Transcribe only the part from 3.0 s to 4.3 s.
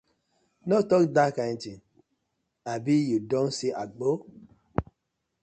yu don see Agbor?